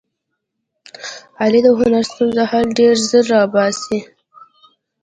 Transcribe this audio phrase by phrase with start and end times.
[1.41, 3.99] علي د هرې ستونزې حل ډېر زر را اوباسي.